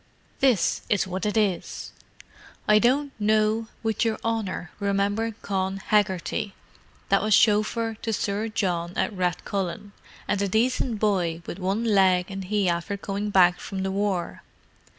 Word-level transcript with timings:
"This 0.39 0.81
is 0.89 1.05
what 1.05 1.27
it 1.27 1.37
is. 1.37 1.91
'I 2.67 2.79
don't 2.79 3.11
know 3.19 3.67
would 3.83 4.03
your 4.03 4.17
honour 4.25 4.71
remember 4.79 5.35
Con 5.43 5.77
Hegarty, 5.77 6.55
that 7.09 7.21
was 7.21 7.35
shofer 7.35 7.93
to 8.01 8.11
Sir 8.11 8.47
John 8.47 8.93
at 8.95 9.13
Rathcullen, 9.13 9.91
and 10.27 10.41
a 10.41 10.47
decent 10.47 10.97
boy 10.99 11.43
with 11.45 11.59
one 11.59 11.83
leg 11.83 12.31
and 12.31 12.45
he 12.45 12.67
after 12.67 12.97
coming 12.97 13.29
back 13.29 13.59
from 13.59 13.83
the 13.83 13.91
war. 13.91 14.41